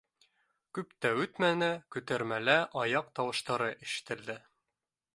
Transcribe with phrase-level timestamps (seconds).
[0.77, 2.57] Күп тә үтмәне, күтәрмәлә
[2.87, 4.43] аяҡ тауыштары ишетелде